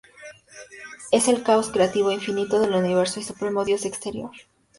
[1.11, 4.31] Es el caos "creativo" e infinito del universo y el supremo dios Exterior.